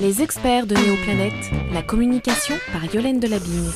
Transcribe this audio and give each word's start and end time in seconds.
Les 0.00 0.22
experts 0.22 0.66
de 0.66 0.74
Néoplanète, 0.74 1.50
la 1.72 1.82
communication 1.82 2.54
par 2.72 2.84
Yolaine 2.94 3.18
Delabine. 3.20 3.70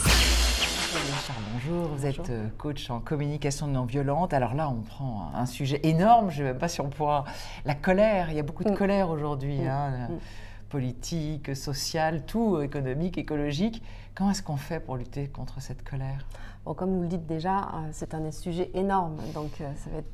Bonjour, 1.54 1.88
vous 1.88 2.06
êtes 2.06 2.30
euh, 2.30 2.46
coach 2.59 2.91
en 2.91 3.01
communication 3.01 3.67
non 3.67 3.85
violente. 3.85 4.32
Alors 4.35 4.54
là, 4.54 4.69
on 4.69 4.82
prend 4.82 5.30
un 5.35 5.46
sujet 5.46 5.80
énorme, 5.82 6.30
je 6.30 6.43
ne 6.43 6.46
sais 6.48 6.53
même 6.53 6.58
pas 6.58 6.69
si 6.69 6.80
on 6.80 6.88
pourra... 6.90 7.24
La 7.64 7.74
colère, 7.74 8.27
il 8.30 8.37
y 8.37 8.40
a 8.40 8.43
beaucoup 8.43 8.64
de 8.64 8.71
Mm. 8.71 8.77
colère 8.77 9.11
aujourd'hui, 9.11 9.58
Mm. 9.61 9.66
hein, 9.69 9.90
Mm. 10.11 10.19
Politique, 10.73 11.54
sociale, 11.54 12.25
tout, 12.25 12.59
économique, 12.63 13.19
écologique. 13.19 13.83
Comment 14.15 14.31
est-ce 14.31 14.43
qu'on 14.43 14.57
fait 14.57 14.81
pour 14.81 14.97
lutter 14.97 15.29
contre 15.29 15.61
cette 15.61 15.85
colère? 15.85 16.27
Bon, 16.65 16.73
comme 16.73 16.95
vous 16.95 17.02
le 17.02 17.09
dites 17.09 17.27
déjà, 17.27 17.59
euh, 17.59 17.89
c'est 17.93 18.15
un 18.15 18.30
sujet 18.30 18.71
énorme, 18.73 19.16
donc 19.35 19.61
euh, 19.61 19.71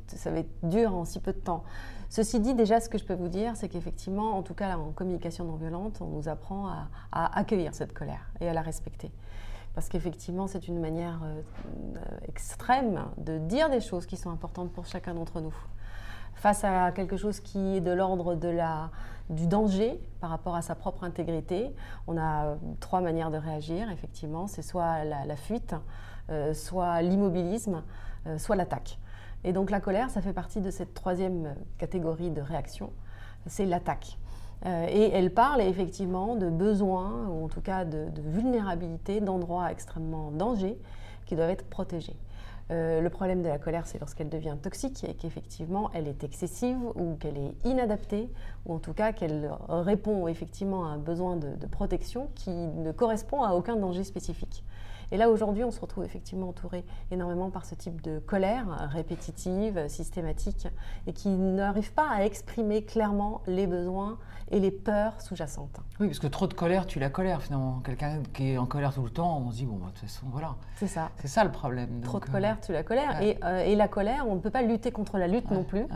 ça 0.08 0.30
va, 0.30 0.38
être, 0.40 0.50
dur 0.64 0.96
en 0.96 1.04
si 1.04 1.20
peu 1.20 1.32
de 1.32 1.38
temps. 1.38 1.62
Ceci 2.08 2.40
dit, 2.40 2.54
déjà, 2.54 2.80
ce 2.80 2.88
que 2.88 2.98
je 2.98 3.04
peux 3.04 3.14
vous 3.14 3.28
dire, 3.28 3.54
c'est 3.54 3.68
qu'effectivement, 3.68 4.36
en 4.36 4.42
tout 4.42 4.54
cas 4.54 4.76
en 4.76 4.90
communication 4.90 5.44
non 5.44 5.54
violente, 5.54 5.98
on 6.00 6.06
nous 6.06 6.28
apprend 6.28 6.68
à, 7.12 7.38
accueillir 7.38 7.72
cette 7.72 7.92
colère 7.92 8.32
et 8.40 8.48
à 8.48 8.52
la 8.52 8.62
respecter. 8.62 9.12
Parce 9.76 9.88
qu'effectivement, 9.88 10.48
c'est 10.48 10.66
une 10.66 10.80
manière 10.80 11.20
euh, 11.22 12.00
extrême 12.26 13.04
de 13.16 13.38
dire 13.38 13.70
des 13.70 13.80
choses 13.80 14.06
qui 14.06 14.16
sont 14.16 14.30
importantes 14.30 14.72
pour 14.72 14.86
chacun 14.86 15.14
d'entre 15.14 15.40
nous. 15.40 15.54
Face 16.38 16.62
à 16.62 16.92
quelque 16.92 17.16
chose 17.16 17.40
qui 17.40 17.76
est 17.76 17.80
de 17.80 17.90
l'ordre 17.90 18.36
de 18.36 18.48
la, 18.48 18.90
du 19.28 19.48
danger 19.48 20.00
par 20.20 20.30
rapport 20.30 20.54
à 20.54 20.62
sa 20.62 20.76
propre 20.76 21.02
intégrité, 21.02 21.74
on 22.06 22.16
a 22.16 22.44
euh, 22.44 22.56
trois 22.78 23.00
manières 23.00 23.32
de 23.32 23.38
réagir, 23.38 23.90
effectivement. 23.90 24.46
C'est 24.46 24.62
soit 24.62 25.02
la, 25.02 25.34
fuite, 25.34 25.74
euh, 26.30 26.54
soit 26.54 27.02
l'immobilisme, 27.02 27.82
euh, 28.28 28.38
soit 28.38 28.54
l'attaque. 28.54 29.00
Et 29.42 29.52
donc 29.52 29.72
la 29.72 29.80
colère, 29.80 30.10
ça 30.10 30.22
fait 30.22 30.32
partie 30.32 30.60
de 30.60 30.70
cette 30.70 30.94
troisième 30.94 31.56
catégorie 31.76 32.30
de 32.30 32.40
réaction, 32.40 32.92
c'est 33.46 33.66
l'attaque. 33.66 34.18
Et 34.64 35.10
elle 35.12 35.32
parle 35.32 35.60
effectivement 35.60 36.34
de 36.34 36.50
besoins, 36.50 37.28
ou 37.28 37.44
en 37.44 37.48
tout 37.48 37.60
cas 37.60 37.84
de, 37.84 38.10
de 38.10 38.20
vulnérabilité, 38.20 39.20
d'endroits 39.20 39.70
extrêmement 39.70 40.32
dangers 40.32 40.76
qui 41.26 41.36
doivent 41.36 41.50
être 41.50 41.68
protégés. 41.68 42.16
Euh, 42.70 43.00
le 43.00 43.10
problème 43.10 43.42
de 43.42 43.48
la 43.48 43.58
colère, 43.58 43.86
c'est 43.86 43.98
lorsqu'elle 43.98 44.28
devient 44.28 44.56
toxique 44.60 45.04
et 45.04 45.14
qu'effectivement 45.14 45.90
elle 45.94 46.06
est 46.06 46.22
excessive 46.22 46.78
ou 46.94 47.14
qu'elle 47.14 47.38
est 47.38 47.54
inadaptée, 47.64 48.30
ou 48.66 48.74
en 48.74 48.78
tout 48.78 48.92
cas 48.92 49.12
qu'elle 49.12 49.50
répond 49.68 50.28
effectivement 50.28 50.84
à 50.84 50.88
un 50.88 50.98
besoin 50.98 51.36
de, 51.36 51.56
de 51.56 51.66
protection 51.66 52.28
qui 52.34 52.50
ne 52.50 52.92
correspond 52.92 53.42
à 53.42 53.54
aucun 53.54 53.76
danger 53.76 54.04
spécifique. 54.04 54.64
Et 55.10 55.16
là, 55.16 55.30
aujourd'hui, 55.30 55.64
on 55.64 55.70
se 55.70 55.80
retrouve 55.80 56.04
effectivement 56.04 56.48
entouré 56.48 56.84
énormément 57.10 57.50
par 57.50 57.64
ce 57.64 57.74
type 57.74 58.00
de 58.02 58.18
colère 58.18 58.88
répétitive, 58.92 59.88
systématique, 59.88 60.68
et 61.06 61.12
qui 61.12 61.28
n'arrive 61.30 61.92
pas 61.92 62.08
à 62.10 62.24
exprimer 62.24 62.82
clairement 62.84 63.40
les 63.46 63.66
besoins 63.66 64.18
et 64.50 64.60
les 64.60 64.70
peurs 64.70 65.20
sous-jacentes. 65.20 65.80
Oui, 66.00 66.06
parce 66.08 66.18
que 66.18 66.26
trop 66.26 66.46
de 66.46 66.54
colère, 66.54 66.86
tu 66.86 66.98
la 66.98 67.10
colère 67.10 67.42
finalement. 67.42 67.80
Quelqu'un 67.84 68.22
qui 68.32 68.52
est 68.52 68.58
en 68.58 68.66
colère 68.66 68.94
tout 68.94 69.02
le 69.02 69.10
temps, 69.10 69.42
on 69.46 69.50
se 69.50 69.56
dit, 69.56 69.66
bon, 69.66 69.76
bah, 69.76 69.86
de 69.86 69.90
toute 69.92 70.08
façon, 70.08 70.26
voilà. 70.30 70.56
C'est 70.76 70.86
ça. 70.86 71.10
C'est 71.16 71.28
ça 71.28 71.44
le 71.44 71.50
problème. 71.50 72.00
Trop 72.02 72.18
de 72.20 72.24
euh, 72.28 72.32
colère, 72.32 72.58
tu 72.60 72.72
la 72.72 72.82
colère. 72.82 73.18
ouais. 73.20 73.28
Et, 73.30 73.44
euh, 73.44 73.64
et 73.64 73.76
la 73.76 73.88
colère, 73.88 74.26
on 74.26 74.34
ne 74.34 74.40
peut 74.40 74.50
pas 74.50 74.62
lutter 74.62 74.90
contre 74.90 75.18
la 75.18 75.26
lutte 75.28 75.50
ouais, 75.50 75.56
non 75.56 75.64
plus. 75.64 75.82
ouais. 75.82 75.88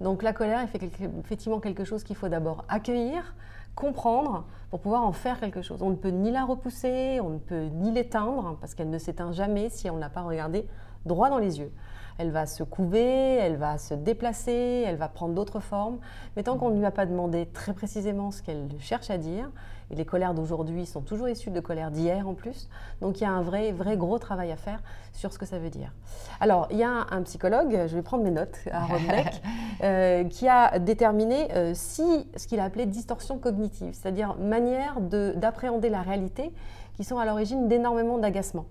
Donc 0.00 0.22
la 0.22 0.32
colère 0.32 0.60
est 0.60 0.82
effectivement 1.20 1.60
quelque 1.60 1.84
chose 1.84 2.04
qu'il 2.04 2.16
faut 2.16 2.28
d'abord 2.28 2.64
accueillir, 2.68 3.34
comprendre 3.74 4.44
pour 4.70 4.80
pouvoir 4.80 5.04
en 5.04 5.12
faire 5.12 5.40
quelque 5.40 5.62
chose. 5.62 5.82
On 5.82 5.90
ne 5.90 5.96
peut 5.96 6.08
ni 6.08 6.30
la 6.30 6.44
repousser, 6.44 7.20
on 7.20 7.30
ne 7.30 7.38
peut 7.38 7.66
ni 7.66 7.92
l'éteindre 7.92 8.56
parce 8.60 8.74
qu'elle 8.74 8.90
ne 8.90 8.98
s'éteint 8.98 9.32
jamais 9.32 9.68
si 9.68 9.90
on 9.90 9.96
n'a 9.96 10.08
pas 10.08 10.22
regardé 10.22 10.66
droit 11.04 11.28
dans 11.28 11.38
les 11.38 11.58
yeux. 11.58 11.72
Elle 12.18 12.30
va 12.30 12.44
se 12.46 12.62
couver, 12.62 13.36
elle 13.36 13.56
va 13.56 13.78
se 13.78 13.94
déplacer, 13.94 14.84
elle 14.86 14.96
va 14.96 15.08
prendre 15.08 15.34
d'autres 15.34 15.60
formes. 15.60 15.98
Mais 16.36 16.42
tant 16.42 16.58
qu'on 16.58 16.70
ne 16.70 16.78
lui 16.78 16.84
a 16.84 16.90
pas 16.90 17.06
demandé 17.06 17.46
très 17.46 17.72
précisément 17.72 18.30
ce 18.30 18.42
qu'elle 18.42 18.68
cherche 18.78 19.10
à 19.10 19.16
dire, 19.16 19.50
et 19.90 19.94
les 19.96 20.04
colères 20.04 20.34
d'aujourd'hui 20.34 20.86
sont 20.86 21.00
toujours 21.00 21.28
issues 21.28 21.50
de 21.50 21.60
colères 21.60 21.90
d'hier 21.90 22.28
en 22.28 22.34
plus, 22.34 22.68
donc 23.00 23.20
il 23.20 23.24
y 23.24 23.26
a 23.26 23.30
un 23.30 23.42
vrai, 23.42 23.72
vrai 23.72 23.96
gros 23.96 24.18
travail 24.18 24.52
à 24.52 24.56
faire 24.56 24.82
sur 25.12 25.32
ce 25.32 25.38
que 25.38 25.46
ça 25.46 25.58
veut 25.58 25.70
dire. 25.70 25.92
Alors, 26.40 26.68
il 26.70 26.76
y 26.78 26.82
a 26.84 26.88
un, 26.90 27.06
un 27.10 27.22
psychologue, 27.22 27.70
je 27.86 27.94
vais 27.96 28.02
prendre 28.02 28.22
mes 28.24 28.30
notes, 28.30 28.56
Aaron 28.70 29.00
Beck, 29.08 29.42
euh, 29.82 30.24
qui 30.24 30.48
a 30.48 30.78
déterminé 30.78 31.48
euh, 31.54 31.72
si, 31.74 32.26
ce 32.36 32.46
qu'il 32.46 32.60
a 32.60 32.64
appelé 32.64 32.86
distorsion 32.86 33.38
cognitive, 33.38 33.94
c'est-à-dire 33.94 34.36
manière 34.38 35.00
de- 35.00 35.34
d'appréhender 35.36 35.88
la 35.90 36.02
réalité 36.02 36.52
qui 36.96 37.04
sont 37.04 37.18
à 37.18 37.24
l'origine 37.24 37.66
d'énormément 37.68 38.18
d'agacements. 38.18 38.66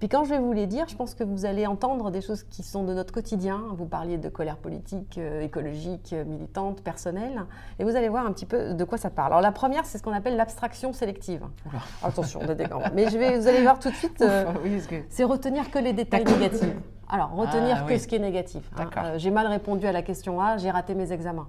Puis 0.00 0.08
quand 0.08 0.24
je 0.24 0.30
vais 0.30 0.40
vous 0.40 0.52
les 0.52 0.66
dire, 0.66 0.88
je 0.88 0.96
pense 0.96 1.14
que 1.14 1.22
vous 1.22 1.44
allez 1.46 1.66
entendre 1.66 2.10
des 2.10 2.20
choses 2.20 2.42
qui 2.42 2.62
sont 2.64 2.82
de 2.82 2.92
notre 2.92 3.12
quotidien. 3.12 3.62
Vous 3.74 3.84
parliez 3.86 4.18
de 4.18 4.28
colère 4.28 4.56
politique, 4.56 5.18
euh, 5.18 5.40
écologique, 5.40 6.12
euh, 6.12 6.24
militante, 6.24 6.82
personnelle, 6.82 7.42
et 7.78 7.84
vous 7.84 7.94
allez 7.94 8.08
voir 8.08 8.26
un 8.26 8.32
petit 8.32 8.44
peu 8.44 8.74
de 8.74 8.84
quoi 8.84 8.98
ça 8.98 9.08
parle. 9.10 9.32
Alors 9.32 9.40
la 9.40 9.52
première, 9.52 9.84
c'est 9.86 9.98
ce 9.98 10.02
qu'on 10.02 10.12
appelle 10.12 10.36
l'abstraction 10.36 10.63
sélective. 10.92 11.42
Oula. 11.66 11.78
Attention, 12.02 12.40
on 12.42 12.48
a 12.48 12.54
des 12.54 12.66
mais 12.94 13.08
je 13.10 13.18
vais, 13.18 13.38
vous 13.38 13.46
allez 13.48 13.62
voir 13.62 13.78
tout 13.78 13.90
de 13.90 13.94
suite. 13.94 14.20
euh, 14.22 14.44
oui, 14.64 14.80
c'est 15.08 15.24
retenir 15.24 15.70
que 15.70 15.78
les 15.78 15.92
détails 15.92 16.24
négatifs. 16.24 16.74
Alors, 17.08 17.32
retenir 17.34 17.78
Ah, 17.80 17.84
que 17.86 17.92
oui. 17.92 18.00
ce 18.00 18.08
qui 18.08 18.16
est 18.16 18.18
négatif. 18.20 18.70
hein. 18.78 18.88
Euh, 18.96 19.18
j'ai 19.18 19.30
mal 19.30 19.46
répondu 19.46 19.86
à 19.86 19.92
la 19.92 20.02
question 20.02 20.40
A, 20.40 20.56
j'ai 20.56 20.70
raté 20.70 20.94
mes 20.94 21.12
examens. 21.12 21.48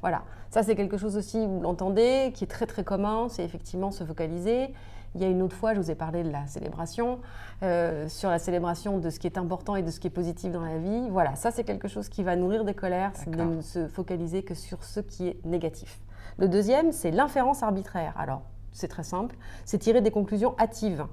Voilà. 0.00 0.22
Ça, 0.50 0.62
c'est 0.62 0.76
quelque 0.76 0.96
chose 0.98 1.16
aussi, 1.16 1.44
vous 1.46 1.60
l'entendez, 1.60 2.30
qui 2.34 2.44
est 2.44 2.48
très 2.48 2.66
très 2.66 2.84
commun, 2.84 3.26
c'est 3.28 3.42
effectivement 3.44 3.90
se 3.90 4.04
focaliser. 4.04 4.72
Il 5.16 5.20
y 5.22 5.24
a 5.24 5.28
une 5.28 5.42
autre 5.42 5.54
fois, 5.56 5.74
je 5.74 5.80
vous 5.80 5.90
ai 5.90 5.94
parlé 5.94 6.22
de 6.24 6.30
la 6.30 6.46
célébration, 6.46 7.20
euh, 7.62 8.08
sur 8.08 8.30
la 8.30 8.38
célébration 8.40 8.98
de 8.98 9.10
ce 9.10 9.18
qui 9.20 9.26
est 9.28 9.38
important 9.38 9.76
et 9.76 9.82
de 9.82 9.90
ce 9.90 10.00
qui 10.00 10.08
est 10.08 10.10
positif 10.10 10.50
dans 10.52 10.64
la 10.64 10.78
vie. 10.78 11.08
Voilà, 11.10 11.36
ça 11.36 11.50
c'est 11.52 11.62
quelque 11.64 11.86
chose 11.88 12.08
qui 12.08 12.22
va 12.24 12.34
nourrir 12.36 12.64
des 12.64 12.74
colères, 12.74 13.12
c'est 13.14 13.30
de 13.30 13.42
ne 13.42 13.60
se 13.60 13.86
focaliser 13.88 14.42
que 14.42 14.54
sur 14.54 14.82
ce 14.84 14.98
qui 15.00 15.28
est 15.28 15.44
négatif. 15.44 16.00
Le 16.38 16.48
deuxième, 16.48 16.92
c'est 16.92 17.10
l'inférence 17.10 17.62
arbitraire. 17.62 18.14
Alors, 18.18 18.42
c'est 18.72 18.88
très 18.88 19.04
simple, 19.04 19.36
c'est 19.64 19.78
tirer 19.78 20.00
des 20.00 20.10
conclusions 20.10 20.54
hâtives 20.58 21.06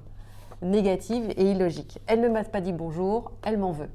négative 0.62 1.32
et 1.36 1.50
illogique. 1.50 2.00
Elle 2.06 2.20
ne 2.20 2.28
m'a 2.28 2.44
pas 2.44 2.60
dit 2.60 2.72
bonjour, 2.72 3.32
elle 3.42 3.58
m'en 3.58 3.72
veut. 3.72 3.90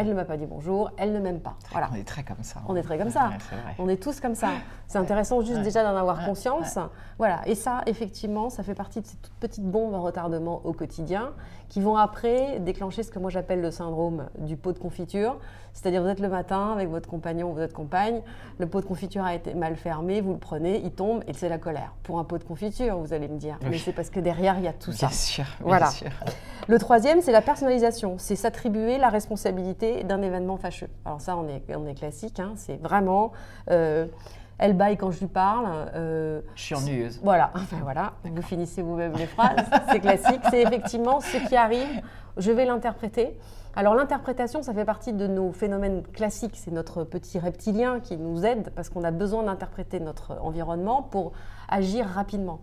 Elle 0.00 0.06
ne 0.06 0.14
m'a 0.14 0.24
pas 0.24 0.36
dit 0.36 0.46
bonjour, 0.46 0.92
elle 0.96 1.12
ne 1.12 1.18
m'aime 1.18 1.40
pas. 1.40 1.56
Voilà. 1.72 1.88
On 1.92 1.96
est 1.96 2.04
très 2.06 2.22
comme 2.22 2.40
ça. 2.44 2.60
On 2.68 2.76
est 2.76 2.82
très 2.82 2.96
comme 2.98 3.10
ça. 3.10 3.30
Ouais. 3.30 3.58
On 3.80 3.88
est 3.88 4.00
tous 4.00 4.20
comme 4.20 4.36
ça. 4.36 4.50
C'est 4.86 4.98
intéressant 4.98 5.40
juste 5.40 5.56
Ouais. 5.58 5.64
déjà 5.64 5.82
d'en 5.82 5.96
avoir 5.96 6.18
Ouais. 6.20 6.24
conscience. 6.24 6.78
Voilà. 7.18 7.40
Et 7.46 7.56
ça, 7.56 7.82
effectivement, 7.86 8.48
ça 8.48 8.62
fait 8.62 8.76
partie 8.76 9.00
de 9.00 9.06
ces 9.06 9.16
toutes 9.16 9.34
petites 9.40 9.64
bombes 9.68 9.92
à 9.94 9.98
retardement 9.98 10.60
au 10.62 10.72
quotidien 10.72 11.32
qui 11.68 11.80
vont 11.80 11.96
après 11.96 12.60
déclencher 12.60 13.02
ce 13.02 13.10
que 13.10 13.18
moi 13.18 13.28
j'appelle 13.28 13.60
le 13.60 13.72
syndrome 13.72 14.28
du 14.38 14.56
pot 14.56 14.72
de 14.72 14.78
confiture. 14.78 15.36
C'est-à-dire, 15.72 16.00
vous 16.02 16.08
êtes 16.08 16.20
le 16.20 16.28
matin 16.28 16.72
avec 16.72 16.88
votre 16.88 17.08
compagnon 17.08 17.50
ou 17.50 17.54
votre 17.54 17.74
compagne, 17.74 18.22
le 18.58 18.66
pot 18.68 18.80
de 18.80 18.86
confiture 18.86 19.24
a 19.24 19.34
été 19.34 19.54
mal 19.54 19.74
fermé, 19.76 20.20
vous 20.20 20.32
le 20.32 20.38
prenez, 20.38 20.78
il 20.82 20.92
tombe 20.92 21.22
et 21.26 21.32
c'est 21.32 21.48
la 21.48 21.58
colère. 21.58 21.92
Pour 22.04 22.20
un 22.20 22.24
pot 22.24 22.38
de 22.38 22.44
confiture, 22.44 22.96
vous 22.98 23.12
allez 23.12 23.26
me 23.28 23.36
dire. 23.36 23.58
Mais 23.68 23.78
c'est 23.78 23.92
parce 23.92 24.10
que 24.10 24.20
derrière, 24.20 24.58
il 24.58 24.64
y 24.64 24.68
a 24.68 24.72
tout 24.72 24.92
ça. 24.92 25.08
Bien 25.08 25.16
sûr, 25.16 25.44
bien 25.44 25.66
Voilà. 25.66 25.86
sûr. 25.90 26.10
Le 26.68 26.78
troisième, 26.78 27.22
c'est 27.22 27.32
la 27.32 27.40
personnalisation. 27.40 28.16
C'est 28.18 28.36
s'attribuer 28.36 28.98
la 28.98 29.08
responsabilité 29.08 30.04
d'un 30.04 30.20
événement 30.22 30.56
fâcheux. 30.58 30.88
Alors 31.06 31.20
ça, 31.20 31.36
on 31.36 31.48
est, 31.48 31.62
on 31.74 31.86
est 31.86 31.94
classique. 31.94 32.40
hein. 32.40 32.52
C'est 32.56 32.76
vraiment, 32.76 33.32
euh, 33.70 34.06
elle 34.58 34.74
baille 34.76 34.98
quand 34.98 35.10
je 35.10 35.20
lui 35.20 35.28
parle. 35.28 35.66
euh, 35.94 36.40
Je 36.54 36.62
suis 36.62 36.74
ennuyeuse. 36.74 37.20
voilà, 37.22 37.50
enfin 37.54 37.78
voilà, 37.82 38.12
vous 38.24 38.42
finissez 38.42 38.82
vous-même 38.82 39.14
les 39.16 39.26
phrases, 39.26 39.64
c'est 39.90 40.00
classique, 40.00 40.40
c'est 40.50 40.60
effectivement 40.62 41.20
ce 41.20 41.38
qui 41.48 41.56
arrive, 41.56 42.02
je 42.36 42.52
vais 42.52 42.66
l'interpréter. 42.66 43.38
Alors 43.74 43.94
l'interprétation, 43.94 44.62
ça 44.62 44.74
fait 44.74 44.84
partie 44.84 45.12
de 45.12 45.26
nos 45.26 45.52
phénomènes 45.52 46.02
classiques, 46.02 46.56
c'est 46.56 46.72
notre 46.72 47.04
petit 47.04 47.38
reptilien 47.38 48.00
qui 48.00 48.16
nous 48.18 48.44
aide 48.44 48.70
parce 48.74 48.88
qu'on 48.90 49.04
a 49.04 49.10
besoin 49.12 49.44
d'interpréter 49.44 50.00
notre 50.00 50.38
environnement 50.42 51.02
pour 51.02 51.32
agir 51.68 52.06
rapidement. 52.06 52.60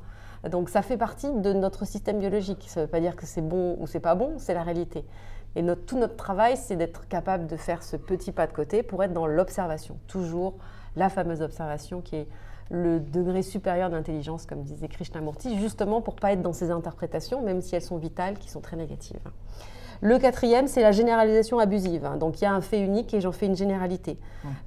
Donc 0.49 0.69
ça 0.69 0.81
fait 0.81 0.97
partie 0.97 1.31
de 1.31 1.53
notre 1.53 1.85
système 1.85 2.19
biologique, 2.19 2.65
ça 2.67 2.81
ne 2.81 2.85
veut 2.85 2.91
pas 2.91 2.99
dire 2.99 3.15
que 3.15 3.25
c'est 3.25 3.41
bon 3.41 3.77
ou 3.79 3.87
c'est 3.87 3.99
pas 3.99 4.15
bon, 4.15 4.35
c'est 4.37 4.53
la 4.53 4.63
réalité. 4.63 5.03
Et 5.55 5.63
tout 5.87 5.97
notre 5.97 6.15
travail, 6.15 6.57
c'est 6.57 6.75
d'être 6.75 7.07
capable 7.07 7.47
de 7.47 7.55
faire 7.55 7.81
ce 7.81 7.95
petit 7.95 8.31
pas 8.31 8.45
de 8.45 8.51
côté 8.51 8.83
pour 8.83 9.03
être 9.03 9.13
dans 9.13 9.25
l'observation, 9.25 9.97
toujours 10.07 10.55
la 10.95 11.09
fameuse 11.09 11.41
observation 11.41 12.01
qui 12.01 12.17
est 12.17 12.27
le 12.69 12.99
degré 12.99 13.41
supérieur 13.41 13.89
d'intelligence, 13.89 14.45
comme 14.45 14.63
disait 14.63 14.87
Krishnamurti, 14.87 15.57
justement 15.59 16.01
pour 16.01 16.15
pas 16.15 16.33
être 16.33 16.41
dans 16.41 16.53
ces 16.53 16.71
interprétations, 16.71 17.41
même 17.41 17.61
si 17.61 17.75
elles 17.75 17.81
sont 17.81 17.97
vitales, 17.97 18.37
qui 18.37 18.49
sont 18.49 18.61
très 18.61 18.75
négatives. 18.75 19.19
Le 20.01 20.17
quatrième, 20.19 20.67
c'est 20.67 20.81
la 20.81 20.91
généralisation 20.91 21.59
abusive. 21.59 22.09
Donc 22.19 22.39
il 22.41 22.43
y 22.43 22.47
a 22.47 22.53
un 22.53 22.61
fait 22.61 22.79
unique 22.81 23.13
et 23.13 23.21
j'en 23.21 23.31
fais 23.31 23.45
une 23.45 23.55
généralité. 23.55 24.17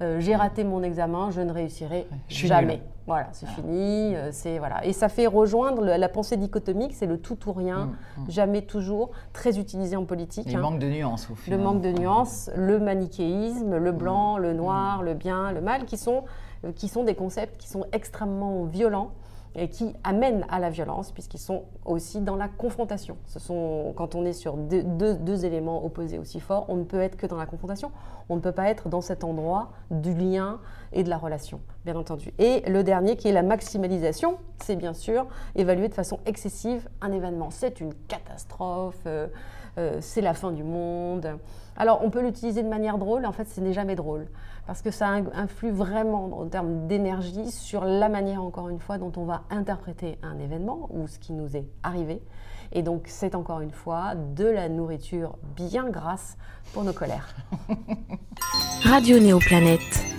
Euh, 0.02 0.18
J'ai 0.20 0.34
raté 0.34 0.64
mon 0.64 0.82
examen, 0.82 1.30
je 1.30 1.40
ne 1.40 1.52
réussirai 1.52 2.06
je 2.28 2.46
jamais. 2.46 2.74
nulle. 2.74 2.82
Voilà, 3.06 3.28
c'est 3.32 3.46
fini. 3.48 4.14
euh, 4.16 4.28
C'est 4.32 4.58
voilà, 4.58 4.84
et 4.84 4.92
ça 4.92 5.08
fait 5.08 5.26
rejoindre 5.26 5.80
le- 5.82 5.96
la 5.96 6.08
pensée 6.10 6.36
dichotomique, 6.36 6.92
c'est 6.94 7.06
le 7.06 7.18
tout 7.18 7.38
ou 7.48 7.52
rien, 7.52 7.86
Mm, 8.18 8.22
mm. 8.22 8.30
jamais 8.30 8.62
toujours, 8.62 9.10
très 9.32 9.58
utilisé 9.58 9.96
en 9.96 10.04
politique. 10.04 10.44
Il 10.48 10.56
hein. 10.56 10.60
manque 10.60 10.78
de 10.78 10.88
nuances 10.88 11.26
au 11.30 11.34
Le 11.34 11.36
final. 11.36 11.60
manque 11.60 11.80
de 11.80 11.90
nuances, 11.90 12.50
le 12.54 12.78
manichéisme, 12.78 13.76
le 13.78 13.92
blanc, 13.92 14.36
le 14.36 14.52
noir, 14.52 15.02
le 15.02 15.14
bien, 15.14 15.52
le 15.52 15.60
mal, 15.62 15.84
qui 15.86 15.96
sont, 15.96 16.24
euh, 16.66 16.72
qui 16.72 16.88
sont 16.88 17.02
des 17.04 17.14
concepts 17.14 17.56
qui 17.58 17.68
sont 17.68 17.84
extrêmement 17.92 18.64
violents 18.64 19.12
et 19.58 19.68
qui 19.68 19.94
amènent 20.04 20.46
à 20.48 20.58
la 20.58 20.70
violence, 20.70 21.12
puisqu'ils 21.12 21.40
sont 21.40 21.64
aussi 21.84 22.20
dans 22.20 22.36
la 22.36 22.48
confrontation. 22.48 23.16
Ce 23.26 23.38
sont, 23.38 23.92
quand 23.96 24.14
on 24.14 24.24
est 24.24 24.32
sur 24.32 24.56
deux, 24.56 25.44
éléments 25.44 25.84
opposés 25.84 26.18
aussi 26.18 26.40
forts, 26.40 26.66
on 26.68 26.76
ne 26.76 26.84
peut 26.84 27.00
être 27.00 27.16
que 27.16 27.26
dans 27.26 27.36
la 27.36 27.46
confrontation, 27.46 27.90
on 28.28 28.36
ne 28.36 28.40
peut 28.40 28.52
pas 28.52 28.68
être 28.68 28.88
dans 28.88 29.00
cet 29.00 29.24
endroit 29.24 29.70
du 29.90 30.14
lien 30.14 30.60
et 30.92 31.02
de 31.02 31.10
la 31.10 31.18
relation, 31.18 31.60
bien 31.84 31.96
entendu. 31.96 32.32
Et 32.38 32.60
le 32.68 32.82
dernier, 32.82 33.16
qui 33.16 33.28
est 33.28 33.32
la 33.32 33.42
maximalisation, 33.42 34.38
c'est 34.62 34.76
bien 34.76 34.94
sûr 34.94 35.26
évaluer 35.54 35.88
de 35.88 35.94
façon 35.94 36.18
excessive 36.26 36.88
un 37.00 37.12
événement. 37.12 37.50
C'est 37.50 37.80
une 37.80 37.94
catastrophe, 37.94 39.00
euh, 39.06 39.28
euh, 39.78 39.98
c'est 40.00 40.20
la 40.20 40.34
fin 40.34 40.50
du 40.50 40.64
monde. 40.64 41.38
Alors, 41.76 42.00
on 42.02 42.10
peut 42.10 42.20
l'utiliser 42.20 42.62
de 42.62 42.68
manière 42.68 42.98
drôle, 42.98 43.24
en 43.24 43.32
fait, 43.32 43.44
ce 43.48 43.60
n'est 43.60 43.72
jamais 43.72 43.94
drôle, 43.94 44.26
parce 44.66 44.82
que 44.82 44.90
ça 44.90 45.08
influe 45.34 45.70
vraiment 45.70 46.40
en 46.40 46.46
termes 46.46 46.88
d'énergie 46.88 47.52
sur 47.52 47.84
la 47.84 48.08
manière, 48.08 48.42
encore 48.42 48.68
une 48.68 48.80
fois, 48.80 48.98
dont 48.98 49.12
on 49.16 49.24
va 49.24 49.42
interpréter 49.50 50.18
un 50.22 50.38
événement 50.40 50.88
ou 50.90 51.06
ce 51.06 51.20
qui 51.20 51.32
nous 51.32 51.56
est 51.56 51.68
arrivé. 51.84 52.20
Et 52.72 52.82
donc, 52.82 53.04
c'est 53.06 53.34
encore 53.34 53.60
une 53.60 53.70
fois 53.70 54.14
de 54.14 54.44
la 54.44 54.68
nourriture 54.68 55.38
bien 55.56 55.88
grasse 55.88 56.36
pour 56.72 56.82
nos 56.82 56.92
colères. 56.92 57.34
Radio 58.82 59.20
Néoplanète 59.20 60.17